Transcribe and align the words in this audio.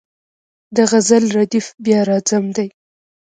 د 0.75 0.77
غزل 0.91 1.23
ردیف 1.37 1.67
بیا 1.85 1.99
راځم 2.09 2.45
دی. 2.55 2.67